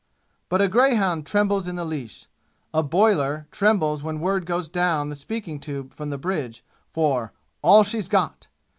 But 0.49 0.63
a 0.63 0.67
greyhound 0.67 1.27
trembles 1.27 1.67
in 1.67 1.75
the 1.75 1.85
leash. 1.85 2.25
A 2.73 2.81
boiler, 2.81 3.45
trembles 3.51 4.01
when 4.01 4.19
word 4.19 4.47
goes 4.47 4.67
down 4.67 5.09
the 5.09 5.15
speaking 5.15 5.59
tube 5.59 5.93
from 5.93 6.09
the 6.09 6.17
bridge 6.17 6.65
for 6.91 7.33
"all 7.61 7.83
she's 7.83 8.09
got." 8.09 8.47